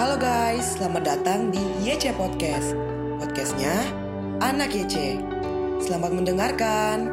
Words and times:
Halo 0.00 0.16
guys, 0.16 0.80
selamat 0.80 1.04
datang 1.04 1.52
di 1.52 1.60
YC 1.84 2.16
Podcast. 2.16 2.72
Podcastnya 3.20 3.84
Anak 4.40 4.72
YC. 4.72 5.20
Selamat 5.76 6.16
mendengarkan. 6.16 7.04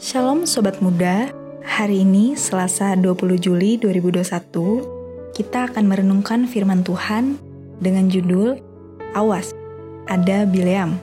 Shalom 0.00 0.48
Sobat 0.48 0.80
Muda, 0.80 1.28
hari 1.60 2.08
ini 2.08 2.32
Selasa 2.40 2.96
20 2.96 3.36
Juli 3.36 3.76
2021, 3.76 4.24
kita 5.36 5.68
akan 5.68 5.84
merenungkan 5.84 6.48
firman 6.48 6.80
Tuhan 6.80 7.36
dengan 7.84 8.08
judul 8.08 8.56
Awas, 9.12 9.52
ada 10.06 10.46
Bileam. 10.46 11.02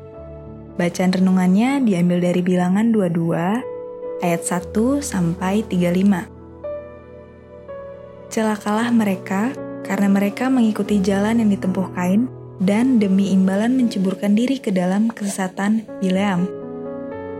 Bacaan 0.79 1.13
renungannya 1.13 1.85
diambil 1.85 2.23
dari 2.23 2.41
bilangan 2.41 2.89
22 2.89 4.25
ayat 4.25 4.41
1 4.41 4.73
sampai 5.03 5.61
35. 5.67 8.33
Celakalah 8.33 8.89
mereka 8.89 9.53
karena 9.85 10.09
mereka 10.09 10.49
mengikuti 10.49 10.97
jalan 11.03 11.43
yang 11.43 11.53
ditempuh 11.53 11.93
Kain 11.93 12.25
dan 12.57 12.97
demi 12.97 13.29
imbalan 13.35 13.77
menceburkan 13.77 14.33
diri 14.33 14.57
ke 14.57 14.73
dalam 14.73 15.11
kesesatan 15.11 15.85
Bileam 16.01 16.47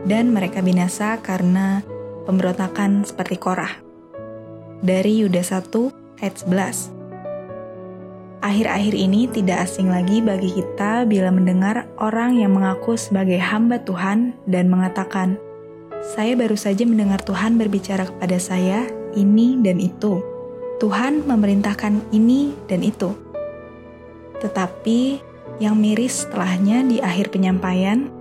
dan 0.03 0.35
mereka 0.35 0.59
binasa 0.59 1.15
karena 1.23 1.79
pemberontakan 2.27 3.07
seperti 3.07 3.39
Korah. 3.39 3.71
Dari 4.83 5.23
Yuda 5.23 5.41
1 5.41 6.19
ayat 6.19 6.35
11. 6.43 7.02
Akhir-akhir 8.43 8.91
ini 8.91 9.31
tidak 9.31 9.71
asing 9.71 9.87
lagi 9.87 10.19
bagi 10.19 10.51
kita 10.51 11.07
bila 11.07 11.31
mendengar 11.31 11.87
orang 11.95 12.35
yang 12.35 12.51
mengaku 12.51 12.99
sebagai 12.99 13.39
hamba 13.39 13.79
Tuhan 13.79 14.35
dan 14.43 14.67
mengatakan, 14.67 15.39
"Saya 16.03 16.35
baru 16.35 16.59
saja 16.59 16.83
mendengar 16.83 17.23
Tuhan 17.23 17.55
berbicara 17.55 18.03
kepada 18.03 18.35
saya 18.43 18.83
ini 19.15 19.55
dan 19.63 19.79
itu. 19.79 20.19
Tuhan 20.83 21.23
memerintahkan 21.23 22.11
ini 22.11 22.51
dan 22.67 22.83
itu." 22.83 23.15
Tetapi 24.43 25.23
yang 25.63 25.79
miris 25.79 26.27
setelahnya 26.27 26.83
di 26.83 26.99
akhir 26.99 27.31
penyampaian, 27.31 28.11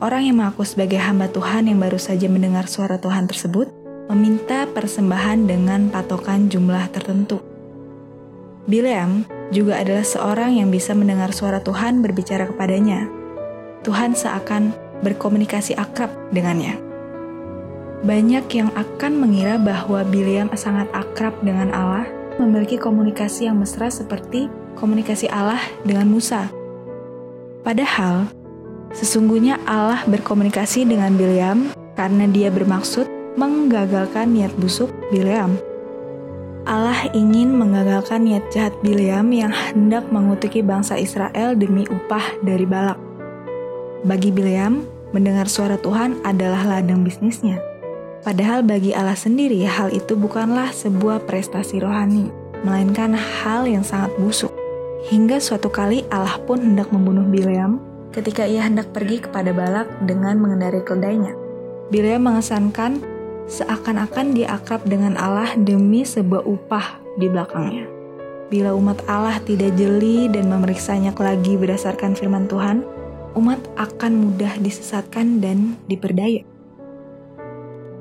orang 0.00 0.24
yang 0.24 0.40
mengaku 0.40 0.64
sebagai 0.64 0.96
hamba 1.04 1.28
Tuhan 1.28 1.68
yang 1.68 1.84
baru 1.84 2.00
saja 2.00 2.32
mendengar 2.32 2.64
suara 2.64 2.96
Tuhan 2.96 3.28
tersebut 3.28 3.68
meminta 4.08 4.64
persembahan 4.72 5.44
dengan 5.44 5.92
patokan 5.92 6.48
jumlah 6.48 6.88
tertentu. 6.96 7.55
Bileam 8.66 9.22
juga 9.54 9.78
adalah 9.78 10.02
seorang 10.02 10.58
yang 10.58 10.74
bisa 10.74 10.90
mendengar 10.90 11.30
suara 11.30 11.62
Tuhan 11.62 12.02
berbicara 12.02 12.50
kepadanya. 12.50 13.06
Tuhan 13.86 14.18
seakan 14.18 14.74
berkomunikasi 15.06 15.78
akrab 15.78 16.10
dengannya. 16.34 16.74
Banyak 18.02 18.46
yang 18.50 18.74
akan 18.74 19.12
mengira 19.22 19.54
bahwa 19.56 20.02
Bileam 20.02 20.50
sangat 20.58 20.90
akrab 20.90 21.38
dengan 21.46 21.70
Allah, 21.70 22.10
memiliki 22.42 22.74
komunikasi 22.74 23.46
yang 23.46 23.62
mesra 23.62 23.86
seperti 23.86 24.50
komunikasi 24.74 25.30
Allah 25.30 25.62
dengan 25.86 26.10
Musa. 26.10 26.50
Padahal, 27.62 28.26
sesungguhnya 28.92 29.62
Allah 29.62 30.02
berkomunikasi 30.10 30.86
dengan 30.86 31.14
Bileam 31.14 31.70
karena 31.94 32.26
dia 32.26 32.50
bermaksud 32.50 33.06
menggagalkan 33.38 34.34
niat 34.34 34.52
busuk 34.58 34.90
Bileam. 35.14 35.54
Allah 36.66 37.06
ingin 37.14 37.54
menggagalkan 37.54 38.26
niat 38.26 38.50
jahat 38.50 38.74
Bileam 38.82 39.30
yang 39.30 39.54
hendak 39.54 40.10
mengutuki 40.10 40.66
bangsa 40.66 40.98
Israel 40.98 41.54
demi 41.54 41.86
upah 41.86 42.42
dari 42.42 42.66
Balak. 42.66 42.98
Bagi 44.02 44.34
Bileam, 44.34 44.82
mendengar 45.14 45.46
suara 45.46 45.78
Tuhan 45.78 46.18
adalah 46.26 46.66
ladang 46.66 47.06
bisnisnya. 47.06 47.62
Padahal 48.26 48.66
bagi 48.66 48.90
Allah 48.90 49.14
sendiri 49.14 49.62
hal 49.62 49.94
itu 49.94 50.18
bukanlah 50.18 50.74
sebuah 50.74 51.22
prestasi 51.30 51.78
rohani, 51.78 52.34
melainkan 52.66 53.14
hal 53.14 53.70
yang 53.70 53.86
sangat 53.86 54.10
busuk. 54.18 54.50
Hingga 55.06 55.38
suatu 55.38 55.70
kali 55.70 56.02
Allah 56.10 56.34
pun 56.50 56.58
hendak 56.58 56.90
membunuh 56.90 57.22
Bileam 57.30 57.78
ketika 58.10 58.42
ia 58.42 58.66
hendak 58.66 58.90
pergi 58.90 59.22
kepada 59.22 59.54
Balak 59.54 59.86
dengan 60.02 60.34
mengendarai 60.42 60.82
keledainya. 60.82 61.30
Bileam 61.94 62.26
mengesankan 62.26 62.98
seakan-akan 63.46 64.34
dia 64.34 64.58
akrab 64.58 64.82
dengan 64.86 65.14
Allah 65.14 65.54
demi 65.54 66.02
sebuah 66.02 66.42
upah 66.42 66.98
di 67.18 67.30
belakangnya. 67.30 67.86
Bila 68.46 68.74
umat 68.78 69.02
Allah 69.10 69.42
tidak 69.42 69.74
jeli 69.74 70.30
dan 70.30 70.46
memeriksanya 70.46 71.10
lagi 71.18 71.58
berdasarkan 71.58 72.14
firman 72.14 72.46
Tuhan, 72.46 72.86
umat 73.34 73.58
akan 73.74 74.12
mudah 74.14 74.54
disesatkan 74.62 75.42
dan 75.42 75.74
diperdaya. 75.90 76.46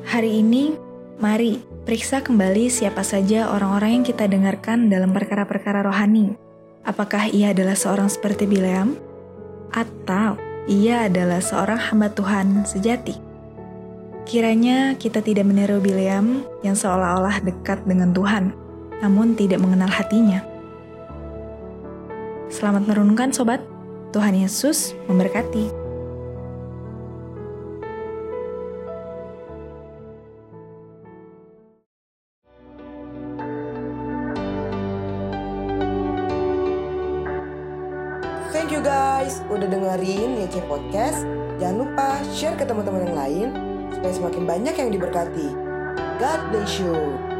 Hari 0.06 0.46
ini, 0.46 0.78
mari 1.18 1.58
periksa 1.82 2.22
kembali 2.22 2.70
siapa 2.70 3.02
saja 3.02 3.50
orang-orang 3.50 4.02
yang 4.02 4.06
kita 4.06 4.30
dengarkan 4.30 4.86
dalam 4.86 5.10
perkara-perkara 5.10 5.82
rohani. 5.82 6.38
Apakah 6.86 7.26
ia 7.34 7.50
adalah 7.50 7.74
seorang 7.74 8.06
seperti 8.06 8.46
Bileam? 8.46 9.02
Atau 9.74 10.38
ia 10.70 11.10
adalah 11.10 11.42
seorang 11.42 11.90
hamba 11.90 12.14
Tuhan 12.14 12.70
sejati? 12.70 13.25
Kiranya 14.26 14.98
kita 14.98 15.22
tidak 15.22 15.46
meniru 15.46 15.78
Bileam 15.78 16.42
yang 16.66 16.74
seolah-olah 16.74 17.46
dekat 17.46 17.86
dengan 17.86 18.10
Tuhan, 18.10 18.58
namun 18.98 19.38
tidak 19.38 19.62
mengenal 19.62 19.86
hatinya. 19.86 20.42
Selamat 22.50 22.90
merenungkan 22.90 23.30
sobat, 23.30 23.62
Tuhan 24.18 24.34
Yesus 24.34 24.98
memberkati. 25.06 25.70
Thank 38.50 38.74
you 38.74 38.82
guys 38.82 39.46
udah 39.54 39.70
dengerin 39.70 40.42
YC 40.50 40.66
Podcast. 40.66 41.22
Jangan 41.62 41.78
lupa 41.78 42.18
share 42.34 42.58
ke 42.58 42.66
teman-teman 42.66 43.06
yang 43.06 43.16
lain 43.16 43.75
supaya 44.06 44.22
semakin 44.22 44.44
banyak 44.46 44.76
yang 44.78 44.90
diberkati. 44.94 45.50
God 46.22 46.40
bless 46.54 46.78
you. 46.78 47.35